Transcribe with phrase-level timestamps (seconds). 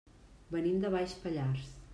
[0.55, 1.73] Venim de Baix Pallars.